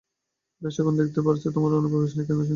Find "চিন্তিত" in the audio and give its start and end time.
2.39-2.49